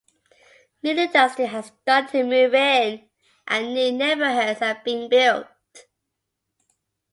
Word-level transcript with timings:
New 0.81 0.97
industry 0.97 1.45
has 1.45 1.67
started 1.67 2.09
to 2.09 2.23
move 2.23 2.55
in 2.55 3.07
and 3.47 3.71
new 3.75 3.91
neighborhoods 3.91 4.59
are 4.59 4.81
being 4.83 5.07
built. 5.07 5.45